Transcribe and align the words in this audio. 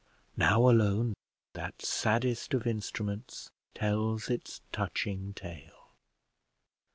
Now 0.35 0.67
alone 0.67 1.13
that 1.53 1.83
saddest 1.83 2.55
of 2.55 2.65
instruments 2.65 3.51
tells 3.75 4.31
its 4.31 4.61
touching 4.71 5.35
tale. 5.35 5.91